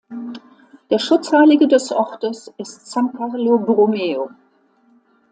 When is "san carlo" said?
2.87-3.59